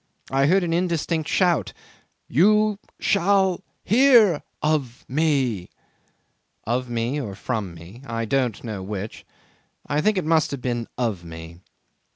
[0.31, 1.73] I heard an indistinct shout,
[2.27, 5.69] "You shall hear of me."
[6.63, 9.27] Of me, or from me, I don't know which.
[9.85, 11.59] I think it must have been of me.